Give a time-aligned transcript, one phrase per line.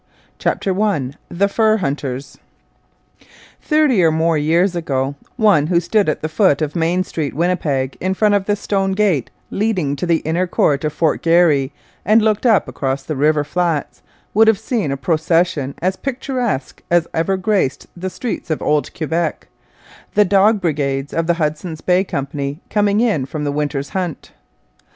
[0.39, 2.39] CHAPTER I THE FUR HUNTERS
[3.61, 7.97] Thirty or more years ago, one who stood at the foot of Main Street, Winnipeg,
[8.01, 11.71] in front of the stone gate leading to the inner court of Fort Garry,
[12.03, 14.01] and looked up across the river flats,
[14.33, 19.49] would have seen a procession as picturesque as ever graced the streets of old Quebec
[20.15, 24.31] the dog brigades of the Hudson's Bay Company coming in from the winter's hunt.